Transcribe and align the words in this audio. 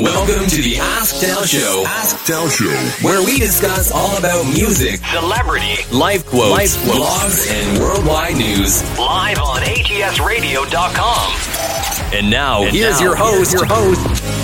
Welcome 0.00 0.48
to 0.48 0.60
the 0.60 0.78
Ask 0.78 1.20
Tell 1.20 1.44
Show. 1.44 1.84
Ask 1.86 2.26
Tell 2.26 2.48
Show. 2.48 2.74
Where 3.06 3.24
we 3.24 3.38
discuss 3.38 3.92
all 3.92 4.18
about 4.18 4.44
music, 4.44 4.98
celebrity, 5.06 5.76
life 5.92 6.26
quotes, 6.26 6.50
life 6.50 6.76
quotes, 6.84 6.98
blogs, 6.98 7.48
and 7.48 7.78
worldwide 7.78 8.36
news. 8.36 8.82
Live 8.98 9.38
on 9.38 9.62
ATSRadio.com. 9.62 12.12
And 12.12 12.28
now, 12.28 12.64
and 12.64 12.74
here's 12.74 12.98
now, 12.98 13.06
your 13.06 13.14
host, 13.14 13.52
here's 13.52 13.54
your 13.54 13.66
host. 13.66 14.43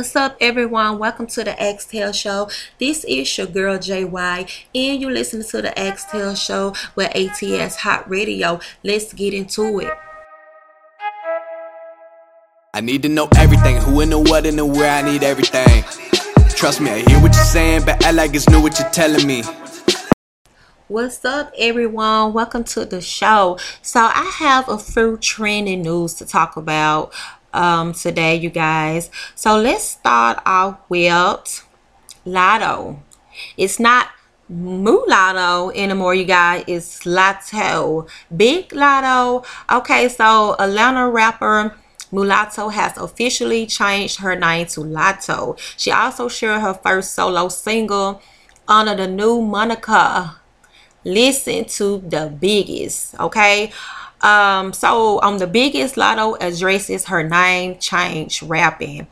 What's 0.00 0.16
up, 0.16 0.38
everyone? 0.40 0.98
Welcome 0.98 1.26
to 1.26 1.44
the 1.44 1.62
Ask 1.62 1.90
Tell 1.90 2.10
Show. 2.10 2.48
This 2.78 3.04
is 3.04 3.36
your 3.36 3.46
girl 3.46 3.76
JY, 3.76 4.50
and 4.74 4.98
you're 4.98 5.10
listening 5.10 5.46
to 5.48 5.60
the 5.60 5.78
Ask 5.78 6.08
Tell 6.08 6.34
Show 6.34 6.74
with 6.94 7.14
ATS 7.14 7.76
Hot 7.76 8.08
Radio. 8.08 8.60
Let's 8.82 9.12
get 9.12 9.34
into 9.34 9.78
it. 9.80 9.92
I 12.72 12.80
need 12.80 13.02
to 13.02 13.10
know 13.10 13.28
everything 13.36 13.76
who 13.76 14.00
and 14.00 14.10
the 14.10 14.18
what 14.18 14.46
and 14.46 14.58
the 14.58 14.64
where 14.64 14.90
I 14.90 15.02
need 15.02 15.22
everything. 15.22 15.84
Trust 16.48 16.80
me, 16.80 16.90
I 16.92 17.00
hear 17.00 17.20
what 17.20 17.34
you're 17.34 17.44
saying, 17.44 17.84
but 17.84 18.02
I 18.02 18.12
like 18.12 18.34
it's 18.34 18.48
new 18.48 18.62
what 18.62 18.78
you're 18.78 18.88
telling 18.88 19.26
me. 19.26 19.42
What's 20.88 21.22
up, 21.26 21.52
everyone? 21.58 22.32
Welcome 22.32 22.64
to 22.64 22.86
the 22.86 23.02
show. 23.02 23.58
So, 23.82 24.00
I 24.00 24.32
have 24.38 24.66
a 24.68 24.78
few 24.78 25.18
trending 25.18 25.82
news 25.82 26.14
to 26.14 26.26
talk 26.26 26.56
about 26.56 27.12
um, 27.52 27.92
today, 27.92 28.36
you 28.36 28.50
guys. 28.50 29.10
So 29.34 29.56
let's 29.56 29.84
start 29.84 30.40
off 30.46 30.78
with 30.88 31.66
Latto. 32.26 33.00
It's 33.56 33.78
not 33.78 34.08
mulatto 34.48 35.70
anymore, 35.70 36.14
you 36.14 36.24
guys. 36.24 36.64
It's 36.66 37.00
Latto. 37.04 38.08
Big 38.34 38.68
Latto. 38.70 39.44
Okay, 39.70 40.08
so 40.08 40.56
Atlanta 40.58 41.08
rapper 41.08 41.74
Mulatto 42.12 42.68
has 42.68 42.96
officially 42.98 43.66
changed 43.66 44.18
her 44.18 44.34
name 44.34 44.66
to 44.66 44.80
Latto. 44.80 45.56
She 45.76 45.90
also 45.92 46.28
shared 46.28 46.60
her 46.60 46.74
first 46.74 47.14
solo 47.14 47.48
single 47.48 48.20
under 48.66 48.94
the 48.94 49.06
new 49.06 49.40
moniker. 49.40 50.36
Listen 51.04 51.64
to 51.64 51.98
the 51.98 52.34
biggest, 52.38 53.14
okay? 53.18 53.72
Um, 54.22 54.72
so 54.72 55.18
on 55.20 55.38
the 55.38 55.46
biggest 55.46 55.96
Latto 55.96 56.36
addresses 56.40 57.06
her 57.06 57.22
name 57.22 57.78
change 57.78 58.42
rapping. 58.42 59.06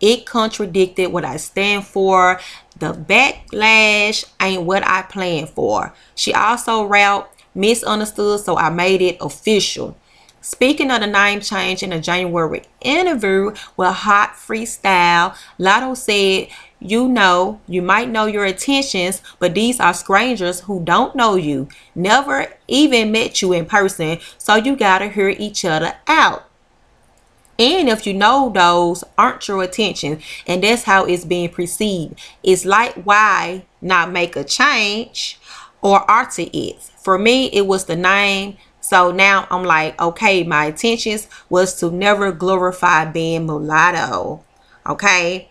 It 0.00 0.26
contradicted 0.26 1.12
what 1.12 1.24
I 1.24 1.38
stand 1.38 1.86
for. 1.86 2.40
The 2.78 2.92
backlash 2.92 4.24
ain't 4.40 4.62
what 4.62 4.86
I 4.86 5.02
planned 5.02 5.50
for. 5.50 5.94
She 6.14 6.32
also 6.32 6.84
rapped 6.84 7.42
misunderstood, 7.54 8.40
so 8.40 8.56
I 8.56 8.70
made 8.70 9.00
it 9.00 9.16
official. 9.20 9.96
Speaking 10.44 10.90
of 10.90 11.00
the 11.00 11.06
name 11.06 11.40
change 11.40 11.82
in 11.82 11.90
a 11.90 11.98
January 11.98 12.64
interview 12.82 13.54
with 13.78 13.94
Hot 13.94 14.34
Freestyle, 14.34 15.34
Latto 15.58 15.96
said 15.96 16.48
you 16.78 17.08
know, 17.08 17.62
you 17.66 17.80
might 17.80 18.10
know 18.10 18.26
your 18.26 18.44
intentions, 18.44 19.22
but 19.38 19.54
these 19.54 19.80
are 19.80 19.94
strangers 19.94 20.60
who 20.60 20.84
don't 20.84 21.16
know 21.16 21.34
you, 21.34 21.68
never 21.94 22.52
even 22.68 23.10
met 23.10 23.40
you 23.40 23.54
in 23.54 23.64
person, 23.64 24.18
so 24.36 24.56
you 24.56 24.76
gotta 24.76 25.08
hear 25.08 25.30
each 25.30 25.64
other 25.64 25.94
out. 26.06 26.44
And 27.58 27.88
if 27.88 28.06
you 28.06 28.12
know 28.12 28.52
those 28.54 29.02
aren't 29.16 29.48
your 29.48 29.64
intentions, 29.64 30.22
and 30.46 30.62
that's 30.62 30.82
how 30.82 31.06
it's 31.06 31.24
being 31.24 31.48
perceived, 31.48 32.20
it's 32.42 32.66
like 32.66 32.92
why 33.04 33.64
not 33.80 34.12
make 34.12 34.36
a 34.36 34.44
change 34.44 35.38
or 35.80 36.08
alter 36.10 36.44
it? 36.52 36.82
For 37.02 37.16
me, 37.16 37.46
it 37.46 37.66
was 37.66 37.86
the 37.86 37.96
name. 37.96 38.58
So 38.84 39.10
now 39.12 39.46
I'm 39.50 39.64
like, 39.64 39.98
okay, 39.98 40.44
my 40.44 40.66
intentions 40.66 41.26
was 41.48 41.74
to 41.80 41.90
never 41.90 42.32
glorify 42.32 43.06
being 43.06 43.46
mulatto. 43.46 44.44
Okay. 44.86 45.48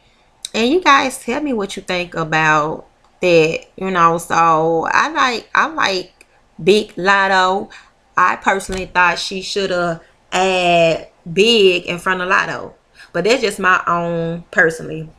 And 0.54 0.72
you 0.72 0.80
guys 0.80 1.18
tell 1.18 1.42
me 1.42 1.52
what 1.52 1.76
you 1.76 1.82
think 1.82 2.14
about 2.14 2.86
that, 3.22 3.66
you 3.76 3.90
know. 3.90 4.20
So 4.20 4.88
I 4.88 5.10
like 5.10 5.50
I 5.56 5.66
like 5.66 6.28
Big 6.64 6.94
Latto. 6.94 7.72
I 8.16 8.36
personally 8.36 8.86
thought 8.86 9.18
she 9.18 9.42
should 9.42 9.72
have 9.72 10.04
add 10.32 11.10
big 11.34 11.88
in 11.88 11.98
front 11.98 12.22
of 12.22 12.30
Latto. 12.30 12.76
But 13.14 13.24
that's 13.24 13.42
just 13.42 13.60
my 13.60 13.82
own 13.88 14.44
personally 14.52 15.10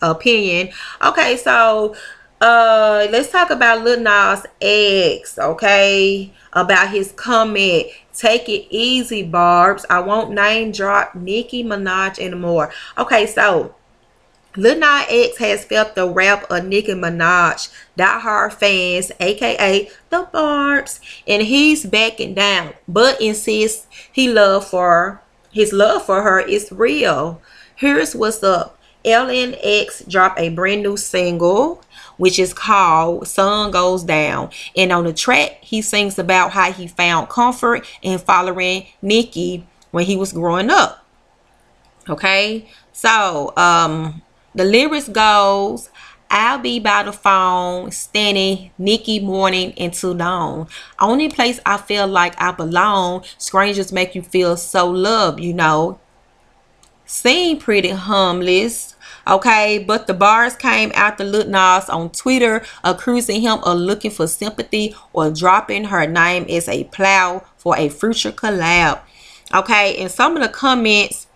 opinion. 0.00 0.68
Okay, 1.02 1.36
so 1.38 1.96
uh 2.44 3.08
let's 3.10 3.30
talk 3.30 3.48
about 3.48 3.82
Lil 3.82 4.00
Nas 4.00 4.44
X, 4.60 5.38
okay? 5.38 6.30
About 6.52 6.90
his 6.90 7.10
comment. 7.12 7.86
Take 8.12 8.48
it 8.48 8.66
easy, 8.70 9.22
Barbs. 9.22 9.86
I 9.88 10.00
won't 10.00 10.30
name 10.30 10.70
drop 10.70 11.14
Nicki 11.14 11.64
Minaj 11.64 12.18
anymore. 12.18 12.70
Okay, 12.98 13.26
so 13.26 13.74
Lil 14.56 14.78
Nas 14.78 15.06
X 15.08 15.38
has 15.38 15.64
felt 15.64 15.94
the 15.94 16.06
rap 16.06 16.44
of 16.50 16.66
Nicki 16.66 16.92
Minaj 16.92 17.72
diehard 17.98 18.52
fans, 18.52 19.10
aka 19.18 19.88
the 20.10 20.28
Barbs, 20.30 21.00
and 21.26 21.42
he's 21.42 21.86
backing 21.86 22.34
down, 22.34 22.74
but 22.86 23.20
insists 23.22 23.86
he 24.12 24.30
love 24.30 24.66
for 24.66 25.22
his 25.50 25.72
love 25.72 26.04
for 26.04 26.22
her 26.22 26.40
is 26.40 26.70
real. 26.70 27.40
Here's 27.76 28.14
what's 28.14 28.42
up. 28.42 28.78
LNX 29.04 30.08
dropped 30.08 30.40
a 30.40 30.48
brand 30.48 30.82
new 30.82 30.96
single, 30.96 31.82
which 32.16 32.38
is 32.38 32.54
called 32.54 33.28
Sun 33.28 33.70
Goes 33.70 34.02
Down. 34.04 34.50
And 34.76 34.92
on 34.92 35.04
the 35.04 35.12
track, 35.12 35.58
he 35.60 35.82
sings 35.82 36.18
about 36.18 36.52
how 36.52 36.72
he 36.72 36.86
found 36.86 37.28
comfort 37.28 37.86
in 38.02 38.18
following 38.18 38.86
Nicki 39.02 39.66
when 39.90 40.04
he 40.04 40.16
was 40.16 40.32
growing 40.32 40.70
up. 40.70 41.06
Okay, 42.08 42.68
so 42.92 43.52
um 43.56 44.22
the 44.54 44.64
lyrics 44.64 45.08
goes, 45.08 45.90
I'll 46.30 46.58
be 46.58 46.78
by 46.78 47.02
the 47.02 47.12
phone, 47.12 47.90
standing 47.90 48.70
Nicki 48.78 49.20
morning 49.20 49.72
into 49.76 50.14
dawn. 50.14 50.68
Only 51.00 51.28
place 51.28 51.60
I 51.66 51.76
feel 51.76 52.06
like 52.06 52.40
I 52.40 52.52
belong. 52.52 53.24
Strangers 53.38 53.92
make 53.92 54.14
you 54.14 54.22
feel 54.22 54.56
so 54.56 54.88
loved, 54.88 55.40
you 55.40 55.52
know. 55.52 55.98
Seem 57.06 57.58
pretty 57.58 57.90
harmless, 57.90 58.93
okay? 59.26 59.78
But 59.78 60.06
the 60.06 60.14
Barbs 60.14 60.56
came 60.56 60.92
after 60.94 61.24
Lil 61.24 61.48
Nas 61.48 61.88
on 61.88 62.10
Twitter 62.10 62.64
accusing 62.82 63.40
him 63.40 63.58
of 63.64 63.78
looking 63.78 64.10
for 64.10 64.26
sympathy 64.26 64.94
or 65.12 65.30
dropping 65.30 65.84
her 65.84 66.06
name 66.06 66.46
as 66.48 66.68
a 66.68 66.84
plow 66.84 67.44
for 67.56 67.76
a 67.76 67.88
future 67.88 68.32
collab. 68.32 69.00
Okay, 69.54 69.96
and 69.98 70.10
some 70.10 70.36
of 70.36 70.42
the 70.42 70.48
comments 70.48 71.26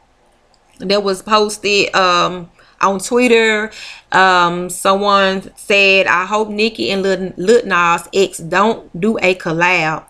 that 0.78 1.03
was 1.03 1.22
posted 1.22 1.94
um 1.94 2.50
on 2.81 3.00
Twitter, 3.00 3.71
um, 4.12 4.70
someone 4.70 5.50
said, 5.56 6.06
I 6.06 6.26
hope 6.26 6.49
Nicki 6.49 6.91
and 6.91 7.03
Lil, 7.03 7.32
Lil 7.37 7.66
Nas 7.66 8.09
X 8.15 8.38
don't 8.38 8.88
do 8.99 9.19
a 9.19 9.34
collab. 9.34 10.05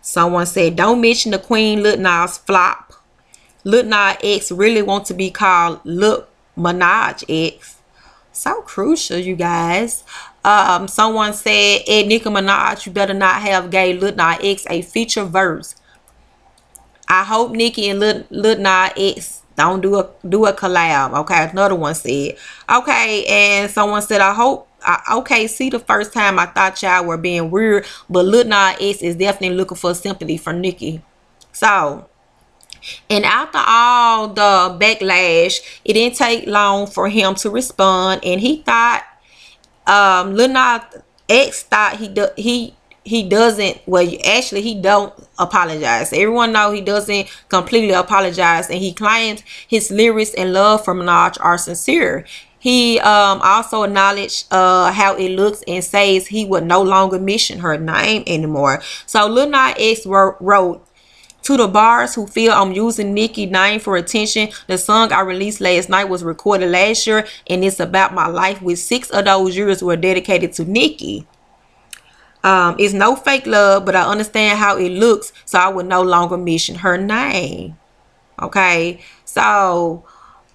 Someone 0.00 0.46
said, 0.46 0.76
don't 0.76 1.00
mention 1.00 1.32
the 1.32 1.38
Queen 1.38 1.82
Lil 1.82 1.98
Nas 1.98 2.38
flop. 2.38 2.92
Lil 3.64 3.84
Nas 3.84 4.16
X 4.22 4.52
really 4.52 4.82
want 4.82 5.06
to 5.06 5.14
be 5.14 5.30
called 5.30 5.80
Lil 5.84 6.26
Minaj 6.56 7.24
X. 7.28 7.76
So 8.32 8.60
crucial, 8.62 9.18
you 9.18 9.36
guys. 9.36 10.04
Um, 10.44 10.88
someone 10.88 11.32
said, 11.32 11.80
Ed 11.86 12.06
Nicki 12.06 12.28
Minaj, 12.28 12.86
you 12.86 12.92
better 12.92 13.14
not 13.14 13.42
have 13.42 13.70
gay 13.70 13.94
Lil 13.94 14.14
Nas 14.14 14.38
X 14.42 14.66
a 14.68 14.82
feature 14.82 15.24
verse. 15.24 15.74
I 17.08 17.24
hope 17.24 17.52
Nicki 17.52 17.88
and 17.88 18.00
Lil, 18.00 18.24
Lil 18.30 18.58
Nas 18.58 18.92
X 18.96 19.42
don't 19.56 19.80
do 19.80 19.98
a 19.98 20.10
do 20.28 20.44
a 20.46 20.52
collab. 20.52 21.18
Okay, 21.20 21.48
another 21.50 21.74
one 21.74 21.94
said. 21.94 22.36
Okay, 22.70 23.24
and 23.26 23.70
someone 23.70 24.02
said, 24.02 24.20
I 24.20 24.34
hope. 24.34 24.68
I, 24.82 25.14
okay, 25.16 25.46
see, 25.48 25.70
the 25.70 25.80
first 25.80 26.12
time 26.12 26.38
I 26.38 26.46
thought 26.46 26.80
y'all 26.82 27.04
were 27.04 27.16
being 27.16 27.50
weird, 27.50 27.86
but 28.08 28.24
Lil 28.24 28.44
Nas 28.44 28.76
X 28.80 29.02
is 29.02 29.16
definitely 29.16 29.56
looking 29.56 29.76
for 29.76 29.94
sympathy 29.94 30.36
from 30.36 30.60
Nicki. 30.60 31.02
So, 31.52 32.06
and 33.08 33.24
after 33.24 33.58
all 33.66 34.28
the 34.28 34.76
backlash, 34.80 35.60
it 35.84 35.94
didn't 35.94 36.16
take 36.16 36.46
long 36.46 36.86
for 36.86 37.08
him 37.08 37.34
to 37.36 37.50
respond, 37.50 38.24
and 38.24 38.40
he 38.40 38.62
thought, 38.62 39.04
um, 39.86 40.34
Lil 40.34 40.48
Nas 40.48 40.82
X 41.28 41.62
thought 41.64 41.96
he 41.96 42.14
he 42.36 42.74
he 43.06 43.22
doesn't 43.28 43.80
well 43.86 44.06
actually 44.26 44.62
he 44.62 44.74
don't 44.74 45.14
apologize. 45.38 46.12
Everyone 46.12 46.52
know 46.52 46.72
he 46.72 46.80
doesn't 46.80 47.28
completely 47.48 47.92
apologize. 47.92 48.68
And 48.68 48.80
he 48.80 48.92
claims 48.92 49.42
his 49.68 49.90
lyrics 49.90 50.34
and 50.34 50.52
love 50.52 50.84
for 50.84 50.94
minaj 50.94 51.36
are 51.40 51.56
sincere. 51.56 52.26
He 52.58 52.98
um, 52.98 53.40
also 53.42 53.84
acknowledged 53.84 54.52
uh, 54.52 54.90
how 54.90 55.14
it 55.14 55.30
looks 55.30 55.62
and 55.68 55.84
says 55.84 56.26
he 56.26 56.44
would 56.44 56.64
no 56.64 56.82
longer 56.82 57.20
mention 57.20 57.60
her 57.60 57.78
name 57.78 58.24
anymore. 58.26 58.82
So 59.06 59.28
lil 59.28 59.50
nas 59.50 59.74
x 59.78 60.04
wrote 60.04 60.84
to 61.46 61.56
the 61.56 61.68
Barbs 61.68 62.16
who 62.16 62.26
feel 62.26 62.52
I'm 62.52 62.72
using 62.72 63.14
Nicki 63.14 63.46
name 63.46 63.78
for 63.78 63.96
attention, 63.96 64.48
the 64.66 64.76
song 64.76 65.12
I 65.12 65.20
released 65.20 65.60
last 65.60 65.88
night 65.88 66.08
was 66.08 66.24
recorded 66.24 66.72
last 66.72 67.06
year 67.06 67.24
and 67.46 67.64
it's 67.64 67.78
about 67.78 68.12
my 68.12 68.26
life 68.26 68.60
with 68.60 68.80
six 68.80 69.10
of 69.10 69.26
those 69.26 69.56
years 69.56 69.80
were 69.80 69.94
dedicated 69.94 70.52
to 70.54 70.64
Nicki. 70.64 71.24
Um, 72.42 72.74
it's 72.80 72.94
no 72.94 73.14
fake 73.14 73.46
love, 73.46 73.84
but 73.84 73.94
I 73.94 74.02
understand 74.10 74.58
how 74.58 74.76
it 74.76 74.88
looks, 74.88 75.32
so 75.44 75.60
I 75.60 75.68
would 75.68 75.86
no 75.86 76.02
longer 76.02 76.36
mention 76.36 76.74
her 76.76 76.98
name. 76.98 77.78
Okay, 78.42 79.00
so 79.24 80.04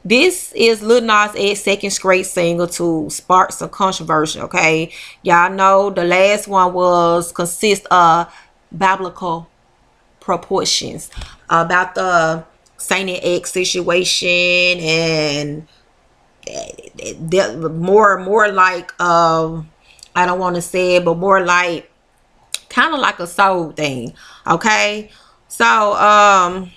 this 0.04 0.52
is 0.54 0.82
Lil 0.84 1.02
Nas 1.02 1.32
X's 1.36 1.64
second 1.64 1.92
straight 1.92 2.26
single 2.26 2.68
to 2.68 3.10
spark 3.10 3.54
some 3.54 3.70
controversy. 3.70 4.42
Okay, 4.42 4.92
y'all 5.24 5.54
know 5.54 5.90
the 5.90 6.04
last 6.04 6.50
one 6.50 6.74
was 6.74 7.32
consist 7.32 7.86
of 7.86 8.34
biblical 8.78 9.48
proportions 10.22 11.12
about 11.50 11.96
the 11.96 12.46
Saint 12.78 13.10
X 13.22 13.52
situation 13.52 14.80
and 14.80 15.68
more 17.76 18.18
more 18.18 18.52
like 18.52 19.00
um 19.02 19.70
I 20.16 20.26
don't 20.26 20.40
want 20.40 20.56
to 20.56 20.62
say 20.62 20.96
it, 20.96 21.06
but 21.06 21.18
more 21.18 21.44
like 21.44 21.92
kind 22.70 22.94
of 22.94 23.00
like 23.00 23.20
a 23.20 23.28
soul 23.28 23.72
thing. 23.72 24.14
Okay, 24.48 25.10
so 25.48 25.94
um 25.96 26.72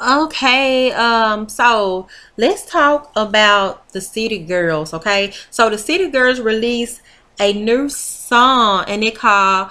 okay 0.00 0.90
um 0.92 1.48
so 1.48 2.08
let's 2.36 2.66
talk 2.66 3.12
about 3.14 3.88
the 3.90 4.00
city 4.00 4.40
girls 4.40 4.92
okay 4.92 5.32
so 5.48 5.70
the 5.70 5.78
city 5.78 6.10
girls 6.10 6.40
released 6.40 7.00
a 7.38 7.52
new 7.52 7.88
song 7.88 8.84
and 8.88 9.04
it 9.04 9.14
called 9.14 9.70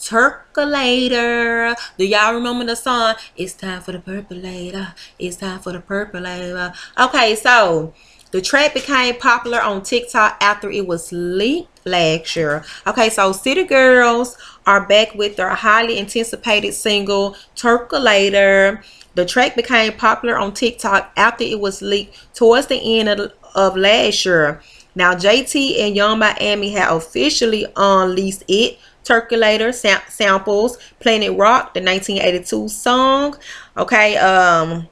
Twerkulator. 0.00 1.76
Do 1.98 2.04
y'all 2.04 2.34
remember 2.34 2.64
the 2.64 2.74
song? 2.74 3.16
It's 3.36 3.52
time 3.52 3.82
for 3.82 3.92
the 3.92 3.98
twerkulator. 3.98 4.94
It's 5.18 5.36
time 5.36 5.60
for 5.60 5.72
the 5.72 5.80
twerkulator. 5.80 6.74
Okay, 6.98 7.36
so 7.36 7.92
the 8.30 8.40
track 8.40 8.74
became 8.74 9.16
popular 9.16 9.60
on 9.60 9.82
TikTok 9.82 10.38
after 10.40 10.70
it 10.70 10.86
was 10.86 11.12
leaked 11.12 11.84
last 11.84 12.34
year. 12.34 12.64
Okay, 12.86 13.10
so 13.10 13.32
City 13.32 13.64
Girls 13.64 14.38
are 14.66 14.86
back 14.86 15.14
with 15.14 15.36
their 15.36 15.50
highly 15.50 15.98
anticipated 15.98 16.72
single 16.72 17.36
Twerkulator. 17.56 18.82
The 19.16 19.26
track 19.26 19.54
became 19.54 19.92
popular 19.92 20.38
on 20.38 20.54
TikTok 20.54 21.12
after 21.16 21.44
it 21.44 21.60
was 21.60 21.82
leaked 21.82 22.34
towards 22.34 22.68
the 22.68 22.98
end 22.98 23.08
of, 23.08 23.32
of 23.54 23.76
last 23.76 24.24
year. 24.24 24.62
Now, 24.94 25.14
JT 25.14 25.80
and 25.80 25.96
Yung 25.96 26.18
Miami 26.18 26.70
have 26.70 26.96
officially 26.96 27.66
unleashed 27.76 28.44
it 28.48 28.78
Twerkulator 29.10 29.74
sam- 29.74 30.02
samples 30.08 30.78
Planet 31.00 31.36
Rock, 31.36 31.74
the 31.74 31.80
1982 31.82 32.68
song. 32.68 33.36
Okay, 33.76 34.16
um, 34.16 34.88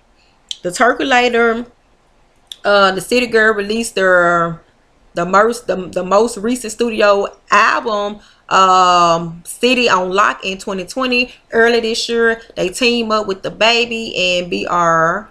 the 0.62 0.70
Twerkulator, 0.70 1.70
uh, 2.64 2.92
the 2.92 3.00
City 3.00 3.26
Girl 3.26 3.54
released 3.54 3.94
their 3.94 4.60
the 5.14 5.24
most 5.24 5.66
the, 5.66 5.76
the 5.88 6.04
most 6.04 6.36
recent 6.38 6.72
studio 6.72 7.26
album 7.50 8.20
um 8.50 9.42
city 9.44 9.88
on 9.88 10.10
lock 10.10 10.44
in 10.44 10.56
2020 10.56 11.34
early 11.52 11.80
this 11.80 12.08
year 12.08 12.40
they 12.56 12.68
team 12.68 13.10
up 13.10 13.26
with 13.26 13.42
the 13.42 13.50
baby 13.50 14.14
and 14.16 14.50
BRSK 14.50 15.28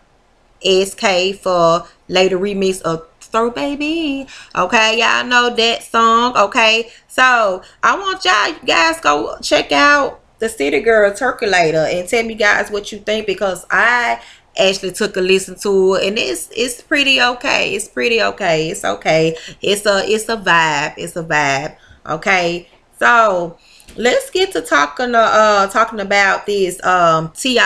for 1.39 1.87
later 2.09 2.37
remix 2.37 2.81
of 2.81 3.07
throw 3.27 3.49
baby. 3.49 4.27
Okay 4.55 4.99
y'all 4.99 5.25
know 5.25 5.53
that 5.55 5.83
song. 5.83 6.35
Okay 6.37 6.89
so 7.07 7.61
i 7.81 7.97
want 7.97 8.23
y'all 8.23 8.65
guys 8.65 8.99
go 8.99 9.37
check 9.41 9.71
out 9.71 10.19
the 10.39 10.47
city 10.47 10.79
girl 10.81 11.11
twerkulator 11.11 11.91
and 11.91 12.07
tell 12.07 12.23
me 12.23 12.35
guys 12.35 12.69
what 12.69 12.91
you 12.91 12.99
think 12.99 13.25
because 13.25 13.65
i 13.71 14.21
actually 14.57 14.91
took 14.91 15.17
a 15.17 15.21
listen 15.21 15.55
to 15.55 15.95
it 15.95 16.07
and 16.07 16.17
it's 16.17 16.49
it's 16.55 16.81
pretty 16.81 17.21
okay. 17.21 17.75
It's 17.75 17.87
pretty 17.87 18.21
okay. 18.21 18.69
It's 18.69 18.83
okay. 18.83 19.35
It's 19.61 19.85
a 19.85 20.03
it's 20.05 20.29
a 20.29 20.37
vibe. 20.37 20.95
It's 20.97 21.15
a 21.15 21.23
vibe. 21.23 21.77
Okay 22.07 22.67
so 22.99 23.57
let's 23.95 24.29
get 24.29 24.51
to 24.53 24.61
talking 24.61 25.13
uh 25.15 25.67
talking 25.67 25.99
about 25.99 26.45
this 26.45 26.83
um 26.83 27.31
ti 27.35 27.59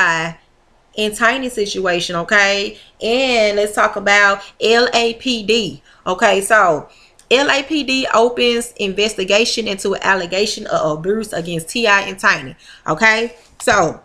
and 0.97 1.15
tiny 1.15 1.49
situation 1.49 2.15
okay 2.15 2.77
and 3.01 3.57
let's 3.57 3.73
talk 3.73 3.95
about 3.95 4.41
lapd 4.59 5.81
okay 6.05 6.41
so 6.41 6.87
LAPD 7.31 8.07
opens 8.13 8.73
investigation 8.75 9.65
into 9.65 9.93
an 9.93 10.01
allegation 10.03 10.67
of 10.67 10.99
abuse 10.99 11.31
against 11.31 11.69
T.I. 11.69 12.01
and 12.01 12.19
Tiny. 12.19 12.57
Okay, 12.85 13.35
so 13.61 14.01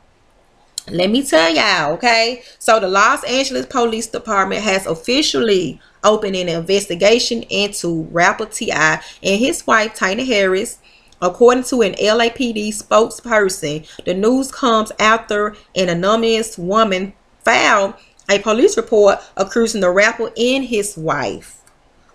let 0.88 1.10
me 1.10 1.24
tell 1.24 1.52
y'all, 1.52 1.94
okay? 1.94 2.42
So 2.60 2.78
the 2.78 2.86
Los 2.86 3.24
Angeles 3.24 3.66
Police 3.66 4.06
Department 4.06 4.62
has 4.62 4.86
officially 4.86 5.80
opened 6.04 6.36
an 6.36 6.48
investigation 6.48 7.42
into 7.44 8.02
rapper 8.12 8.46
T.I. 8.46 9.02
and 9.24 9.40
his 9.40 9.66
wife, 9.66 9.94
Tiny 9.94 10.24
Harris. 10.24 10.78
According 11.20 11.64
to 11.64 11.82
an 11.82 11.94
LAPD 11.94 12.68
spokesperson, 12.68 13.86
the 14.04 14.14
news 14.14 14.50
comes 14.50 14.92
after 14.98 15.56
an 15.74 15.88
anonymous 15.88 16.58
woman 16.58 17.14
filed 17.44 17.94
a 18.28 18.38
police 18.40 18.76
report 18.76 19.20
accusing 19.36 19.80
the 19.80 19.90
rapper 19.90 20.30
and 20.36 20.64
his 20.64 20.96
wife 20.96 21.62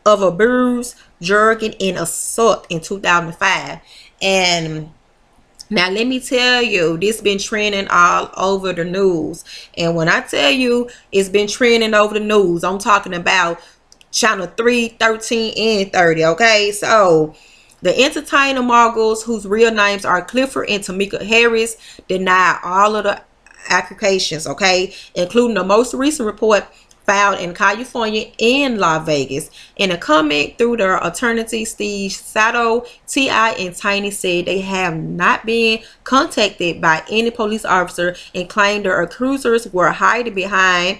of 0.05 0.21
abuse, 0.21 0.95
drugging, 1.21 1.75
and 1.79 1.97
assault 1.97 2.65
in 2.69 2.81
2005. 2.81 3.79
And 4.21 4.91
now 5.69 5.89
let 5.89 6.05
me 6.05 6.19
tell 6.19 6.61
you, 6.61 6.97
this 6.97 7.21
been 7.21 7.37
trending 7.37 7.87
all 7.87 8.29
over 8.35 8.73
the 8.73 8.83
news. 8.83 9.45
And 9.77 9.95
when 9.95 10.09
I 10.09 10.21
tell 10.21 10.51
you 10.51 10.89
it's 11.11 11.29
been 11.29 11.47
trending 11.47 11.93
over 11.93 12.13
the 12.13 12.25
news, 12.25 12.63
I'm 12.63 12.77
talking 12.77 13.13
about 13.13 13.61
channel 14.11 14.47
3, 14.47 14.89
13, 14.89 15.53
and 15.57 15.93
30. 15.93 16.25
Okay, 16.25 16.71
so 16.71 17.33
the 17.81 17.97
entertainer 17.99 18.61
moguls, 18.61 19.23
whose 19.23 19.45
real 19.45 19.71
names 19.71 20.05
are 20.05 20.23
Clifford 20.23 20.69
and 20.69 20.83
Tameka 20.83 21.21
Harris, 21.21 21.77
deny 22.07 22.59
all 22.63 22.95
of 22.95 23.03
the 23.03 23.21
accusations, 23.69 24.47
okay, 24.47 24.93
including 25.15 25.55
the 25.55 25.63
most 25.63 25.93
recent 25.93 26.25
report 26.25 26.65
filed 27.05 27.39
in 27.39 27.53
California 27.53 28.31
and 28.39 28.77
Las 28.77 29.05
Vegas. 29.05 29.49
In 29.77 29.91
a 29.91 29.97
comment 29.97 30.57
through 30.57 30.77
their 30.77 30.97
attorney, 30.97 31.65
Steve 31.65 32.11
Sadow, 32.11 32.87
T.I. 33.07 33.49
and 33.51 33.75
Tiny 33.75 34.11
said 34.11 34.45
they 34.45 34.61
have 34.61 34.95
not 34.95 35.45
been 35.45 35.79
contacted 36.03 36.79
by 36.79 37.03
any 37.09 37.31
police 37.31 37.65
officer 37.65 38.15
and 38.35 38.47
claimed 38.49 38.85
their 38.85 39.01
accusers 39.01 39.71
were 39.73 39.91
hiding 39.91 40.35
behind 40.35 40.99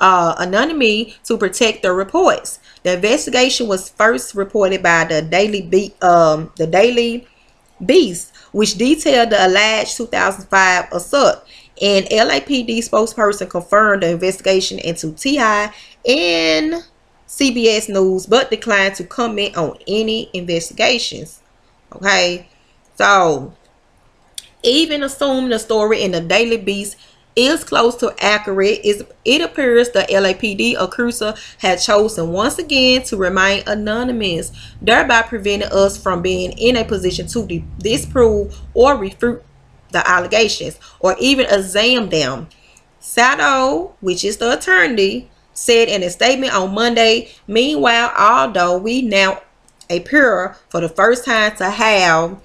uh, 0.00 0.34
anonymity 0.38 1.14
to 1.24 1.36
protect 1.36 1.82
their 1.82 1.94
reports. 1.94 2.58
The 2.82 2.94
investigation 2.94 3.68
was 3.68 3.90
first 3.90 4.34
reported 4.34 4.82
by 4.82 5.04
the 5.04 5.22
Daily 5.22 5.62
Beat, 5.62 6.02
um, 6.02 6.52
the 6.56 6.66
Daily 6.66 7.26
Beast, 7.84 8.32
which 8.52 8.74
detailed 8.74 9.30
the 9.30 9.46
alleged 9.46 9.96
2005 9.96 10.92
assault. 10.92 11.46
And 11.82 12.06
LAPD 12.06 12.78
spokesperson 12.78 13.48
confirmed 13.48 14.02
the 14.02 14.10
investigation 14.10 14.78
into 14.78 15.12
TI 15.12 15.68
and 16.06 16.84
CBS 17.26 17.88
News, 17.88 18.26
but 18.26 18.50
declined 18.50 18.96
to 18.96 19.04
comment 19.04 19.56
on 19.56 19.78
any 19.86 20.28
investigations. 20.34 21.40
Okay, 21.92 22.48
so 22.96 23.54
even 24.62 25.02
assuming 25.02 25.50
the 25.50 25.58
story 25.58 26.02
in 26.02 26.12
the 26.12 26.20
Daily 26.20 26.58
Beast 26.58 26.96
is 27.36 27.64
close 27.64 27.96
to 27.96 28.14
accurate, 28.18 28.80
is 28.84 29.04
it 29.24 29.40
appears 29.40 29.90
the 29.90 30.00
LAPD 30.00 30.76
accuser 30.78 31.34
had 31.58 31.76
chosen 31.76 32.32
once 32.32 32.58
again 32.58 33.02
to 33.04 33.16
remain 33.16 33.62
anonymous, 33.66 34.52
thereby 34.82 35.22
preventing 35.22 35.70
us 35.72 35.96
from 35.96 36.22
being 36.22 36.52
in 36.52 36.76
a 36.76 36.84
position 36.84 37.26
to 37.28 37.46
disprove 37.78 38.58
or 38.74 38.96
refute 38.96 39.42
the 39.90 40.08
allegations 40.08 40.78
or 41.00 41.16
even 41.18 41.46
examine 41.46 42.08
them. 42.08 42.48
Sadow, 43.00 43.92
which 44.00 44.24
is 44.24 44.36
the 44.36 44.56
attorney, 44.56 45.30
said 45.54 45.88
in 45.88 46.02
a 46.02 46.10
statement 46.10 46.54
on 46.54 46.74
Monday, 46.74 47.30
meanwhile, 47.46 48.12
although 48.16 48.78
we 48.78 49.02
now 49.02 49.40
appear 49.88 50.56
for 50.68 50.80
the 50.80 50.88
first 50.88 51.24
time 51.24 51.54
to 51.56 51.68
have 51.68 52.40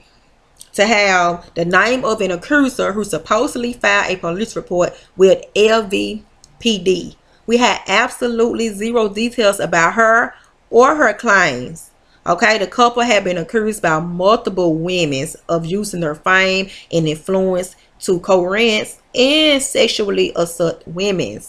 to 0.76 0.86
have 0.86 1.50
the 1.56 1.66
name 1.66 2.06
of 2.06 2.22
an 2.22 2.32
accuser 2.32 2.92
who 2.92 3.04
supposedly 3.04 3.74
filed 3.74 4.12
a 4.12 4.18
police 4.18 4.56
report 4.56 4.94
with 5.18 5.44
LVPD. 5.56 7.16
We 7.48 7.58
had 7.58 7.82
absolutely 7.88 8.70
zero 8.70 9.10
details 9.10 9.60
about 9.60 9.94
her 9.94 10.34
or 10.70 10.96
her 10.96 11.14
claims. 11.14 11.92
Okay, 12.28 12.58
the 12.58 12.66
couple 12.66 13.04
had 13.04 13.24
been 13.24 13.38
accused 13.38 13.84
by 13.84 14.00
multiple 14.00 14.74
women 14.76 15.28
of 15.48 15.66
using 15.66 16.00
their 16.00 16.16
fame 16.16 16.70
and 16.92 17.08
influence 17.08 17.76
to 18.00 18.20
coerce 18.20 19.00
and 19.14 19.62
sexually 19.62 20.32
assault 20.36 20.82
women. 20.88 21.40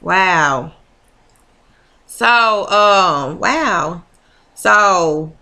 Wow. 0.00 0.72
So, 2.06 2.68
um, 2.68 3.38
wow. 3.38 4.02
So, 4.54 5.32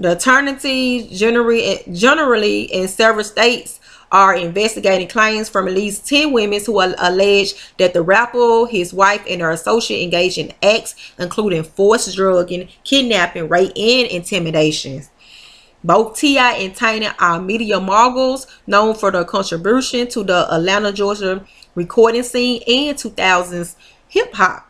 the 0.00 0.12
attorney 0.12 1.08
generally, 1.12 1.82
generally 1.92 2.62
in 2.62 2.88
several 2.88 3.24
states 3.24 3.80
are 4.10 4.34
investigating 4.34 5.08
claims 5.08 5.48
from 5.48 5.68
at 5.68 5.74
least 5.74 6.08
10 6.08 6.32
women 6.32 6.60
who 6.64 6.80
allege 6.80 7.54
that 7.76 7.92
the 7.92 8.02
rapper, 8.02 8.66
his 8.66 8.94
wife, 8.94 9.22
and 9.28 9.40
her 9.40 9.50
associate 9.50 10.02
engaged 10.02 10.38
in 10.38 10.52
acts 10.62 10.94
including 11.18 11.62
forced 11.62 12.14
drugging, 12.16 12.68
kidnapping, 12.84 13.48
rape, 13.48 13.72
and 13.76 14.06
intimidation. 14.08 15.02
Both 15.84 16.18
T.I. 16.18 16.52
and 16.54 16.74
Tiny 16.74 17.08
are 17.20 17.40
media 17.40 17.78
moguls 17.78 18.46
known 18.66 18.94
for 18.94 19.12
their 19.12 19.24
contribution 19.24 20.08
to 20.08 20.24
the 20.24 20.52
Atlanta, 20.52 20.92
Georgia 20.92 21.44
recording 21.74 22.24
scene 22.24 22.62
and 22.66 22.96
2000s 22.96 23.76
hip 24.08 24.34
hop. 24.34 24.67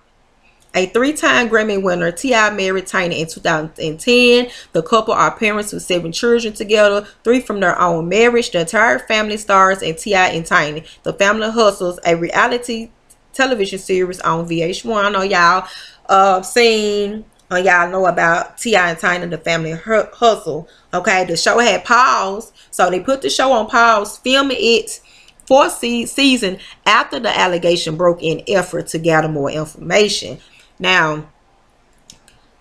A 0.75 0.87
three-time 0.87 1.49
Grammy 1.49 1.83
winner, 1.83 2.13
T.I. 2.13 2.51
married 2.51 2.87
Tiny 2.87 3.21
in 3.21 3.27
2010. 3.27 4.49
The 4.73 4.83
couple 4.83 5.15
are 5.15 5.37
parents 5.37 5.73
with 5.73 5.83
seven 5.83 6.13
children 6.13 6.53
together, 6.53 7.07
three 7.25 7.41
from 7.41 7.61
their 7.61 7.81
own 7.81 8.09
marriage. 8.09 8.51
The 8.51 8.61
entire 8.61 8.99
family 8.99 9.39
stars 9.39 9.83
in 9.83 9.97
T.I. 9.97 10.29
and 10.29 10.45
Tiny. 10.45 10.85
The 11.05 11.15
Family 11.15 11.51
Hustles, 11.51 11.99
a 12.05 12.17
reality 12.17 12.91
television 13.33 13.79
series 13.79 14.21
on 14.21 14.47
VH1. 14.47 15.05
I 15.05 15.11
know 15.11 15.23
y'all 15.23 15.69
uh, 16.09 16.43
seen 16.43 17.25
uh, 17.51 17.57
y'all 17.57 17.91
know 17.91 18.05
about 18.07 18.59
T.I. 18.59 18.91
and 18.91 18.99
Tiny, 18.99 19.27
the 19.27 19.39
family 19.39 19.73
hustle. 19.73 20.69
Okay, 20.93 21.25
the 21.25 21.37
show 21.37 21.59
had 21.59 21.85
paused, 21.85 22.53
so 22.71 22.91
they 22.91 23.01
put 23.01 23.23
the 23.23 23.31
show 23.31 23.53
on 23.53 23.69
pause, 23.69 24.19
filming 24.19 24.59
it 24.61 25.01
for 25.47 25.71
season 25.71 26.59
after 26.85 27.19
the 27.19 27.39
allegation 27.39 27.97
broke 27.97 28.23
in 28.23 28.43
effort 28.49 28.87
to 28.89 28.99
gather 28.99 29.29
more 29.29 29.51
information. 29.51 30.39
Now, 30.79 31.29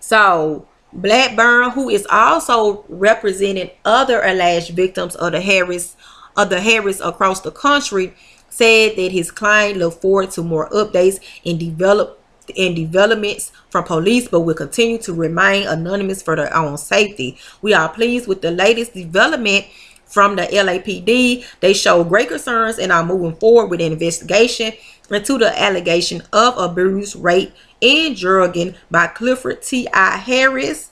so 0.00 0.66
Blackburn, 0.92 1.70
who 1.70 1.88
is 1.88 2.06
also 2.10 2.84
representing 2.88 3.70
other 3.84 4.22
alleged 4.22 4.74
victims 4.74 5.14
of 5.16 5.32
the 5.32 5.40
Harris 5.40 5.96
of 6.36 6.50
the 6.50 6.60
Harris 6.60 7.00
across 7.00 7.40
the 7.40 7.50
country, 7.50 8.14
said 8.48 8.96
that 8.96 9.12
his 9.12 9.30
client 9.30 9.76
looked 9.76 10.00
forward 10.00 10.30
to 10.32 10.42
more 10.42 10.68
updates 10.70 11.18
and 11.44 11.58
develop 11.58 12.18
and 12.56 12.74
developments 12.74 13.52
from 13.70 13.84
police, 13.84 14.28
but 14.28 14.40
will 14.40 14.54
continue 14.54 14.98
to 14.98 15.12
remain 15.12 15.66
anonymous 15.66 16.22
for 16.22 16.34
their 16.34 16.54
own 16.56 16.78
safety. 16.78 17.36
We 17.60 17.74
are 17.74 17.88
pleased 17.88 18.26
with 18.26 18.40
the 18.40 18.50
latest 18.50 18.94
development 18.94 19.66
from 20.08 20.36
the 20.36 20.42
LAPD. 20.42 21.44
They 21.60 21.72
show 21.72 22.02
great 22.02 22.28
concerns 22.28 22.78
and 22.78 22.90
are 22.90 23.04
moving 23.04 23.38
forward 23.38 23.70
with 23.70 23.80
an 23.80 23.92
investigation 23.92 24.72
into 25.10 25.38
the 25.38 25.60
allegation 25.60 26.22
of 26.32 26.58
abuse, 26.58 27.14
rape, 27.14 27.52
and 27.80 28.16
drugging 28.16 28.74
by 28.90 29.06
Clifford 29.06 29.62
T.I. 29.62 30.16
Harris 30.16 30.90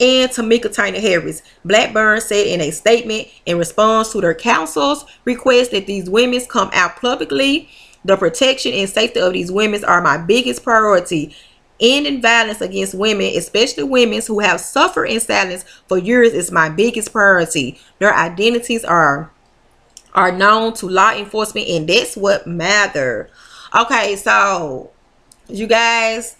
and 0.00 0.30
Tameka 0.30 0.72
Tiny 0.72 1.00
Harris. 1.00 1.42
Blackburn 1.64 2.20
said 2.20 2.46
in 2.46 2.60
a 2.60 2.70
statement 2.70 3.28
in 3.46 3.58
response 3.58 4.12
to 4.12 4.20
their 4.20 4.34
counsel's 4.34 5.04
request 5.24 5.72
that 5.72 5.86
these 5.86 6.08
women 6.08 6.40
come 6.46 6.70
out 6.72 6.96
publicly. 6.96 7.68
The 8.04 8.16
protection 8.16 8.72
and 8.72 8.88
safety 8.88 9.20
of 9.20 9.32
these 9.32 9.50
women 9.50 9.84
are 9.84 10.00
my 10.00 10.18
biggest 10.18 10.62
priority. 10.62 11.34
Ending 11.80 12.20
violence 12.20 12.60
against 12.60 12.94
women, 12.94 13.32
especially 13.36 13.84
women 13.84 14.20
who 14.26 14.40
have 14.40 14.60
suffered 14.60 15.06
in 15.06 15.20
silence 15.20 15.64
for 15.86 15.96
years, 15.98 16.32
is 16.32 16.50
my 16.50 16.68
biggest 16.68 17.12
priority. 17.12 17.78
Their 17.98 18.14
identities 18.14 18.84
are 18.84 19.30
are 20.14 20.32
known 20.32 20.72
to 20.74 20.88
law 20.88 21.12
enforcement, 21.12 21.68
and 21.68 21.88
that's 21.88 22.16
what 22.16 22.46
matter. 22.46 23.30
Okay, 23.74 24.16
so 24.16 24.90
you 25.48 25.66
guys 25.66 26.36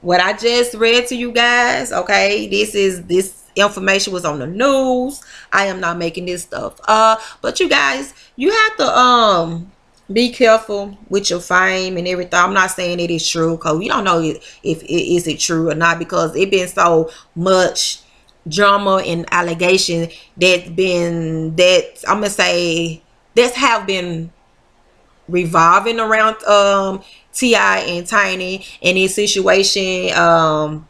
what 0.00 0.20
i 0.20 0.32
just 0.32 0.74
read 0.74 1.06
to 1.06 1.14
you 1.14 1.32
guys 1.32 1.92
okay 1.92 2.48
this 2.48 2.74
is 2.74 3.04
this 3.04 3.44
information 3.54 4.12
was 4.12 4.24
on 4.24 4.38
the 4.38 4.46
news 4.46 5.22
i 5.52 5.66
am 5.66 5.80
not 5.80 5.96
making 5.96 6.24
this 6.24 6.42
stuff 6.42 6.80
uh 6.88 7.16
but 7.40 7.60
you 7.60 7.68
guys 7.68 8.12
you 8.36 8.50
have 8.50 8.76
to 8.76 8.98
um 8.98 9.70
be 10.12 10.30
careful 10.30 10.96
with 11.08 11.30
your 11.30 11.40
fame 11.40 11.96
and 11.96 12.08
everything 12.08 12.38
i'm 12.38 12.54
not 12.54 12.70
saying 12.70 13.00
it 13.00 13.10
is 13.10 13.28
true 13.28 13.56
because 13.56 13.78
we 13.78 13.88
don't 13.88 14.04
know 14.04 14.20
if, 14.20 14.58
it 14.62 15.14
is 15.14 15.26
it 15.26 15.38
true 15.38 15.70
or 15.70 15.74
not 15.74 15.98
because 15.98 16.34
it 16.36 16.50
been 16.50 16.68
so 16.68 17.10
much 17.34 18.00
drama 18.48 18.96
and 19.06 19.26
allegation 19.32 20.08
that's 20.36 20.68
been 20.70 21.54
that 21.56 22.02
i'm 22.08 22.16
gonna 22.16 22.30
say 22.30 23.02
that's 23.34 23.54
have 23.56 23.86
been 23.86 24.30
revolving 25.28 26.00
around 26.00 26.42
um 26.44 27.02
T.I. 27.32 27.78
and 27.78 28.06
Tiny 28.06 28.64
in 28.80 28.96
this 28.96 29.14
situation. 29.14 30.12
Um, 30.16 30.88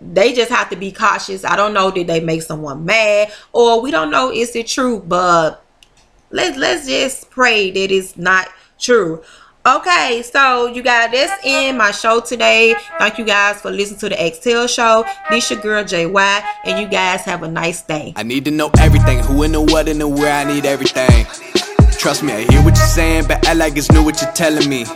they 0.00 0.32
just 0.32 0.50
have 0.50 0.70
to 0.70 0.76
be 0.76 0.92
cautious. 0.92 1.44
I 1.44 1.56
don't 1.56 1.74
know 1.74 1.90
did 1.90 2.06
they 2.06 2.20
make 2.20 2.42
someone 2.42 2.84
mad 2.84 3.32
or 3.52 3.80
we 3.80 3.90
don't 3.90 4.10
know 4.10 4.32
is 4.32 4.56
it 4.56 4.66
true, 4.66 5.00
but 5.00 5.64
let's 6.30 6.56
let's 6.56 6.86
just 6.86 7.30
pray 7.30 7.70
that 7.70 7.90
it's 7.90 8.16
not 8.16 8.48
true. 8.78 9.22
Okay, 9.66 10.22
so 10.22 10.68
you 10.68 10.82
guys, 10.82 11.10
that's 11.12 11.44
in 11.44 11.76
my 11.76 11.90
show 11.90 12.20
today. 12.20 12.74
Thank 12.98 13.18
you 13.18 13.26
guys 13.26 13.60
for 13.60 13.70
listening 13.70 14.00
to 14.00 14.08
the 14.08 14.26
Exhale 14.26 14.66
show. 14.66 15.04
This 15.28 15.50
your 15.50 15.60
girl 15.60 15.84
JY, 15.84 16.42
and 16.64 16.80
you 16.80 16.88
guys 16.88 17.20
have 17.22 17.42
a 17.42 17.48
nice 17.48 17.82
day. 17.82 18.14
I 18.16 18.22
need 18.22 18.46
to 18.46 18.50
know 18.50 18.70
everything, 18.78 19.18
who 19.18 19.42
in 19.42 19.52
the 19.52 19.60
what 19.60 19.86
and 19.86 20.00
the 20.00 20.08
where. 20.08 20.32
I 20.32 20.44
need 20.44 20.64
everything. 20.64 21.26
Trust 21.98 22.22
me, 22.22 22.32
I 22.32 22.50
hear 22.50 22.62
what 22.64 22.74
you're 22.76 22.86
saying, 22.86 23.26
but 23.28 23.46
I 23.46 23.52
like 23.52 23.76
it's 23.76 23.90
new 23.92 24.02
what 24.02 24.22
you're 24.22 24.32
telling 24.32 24.66
me. 24.66 24.86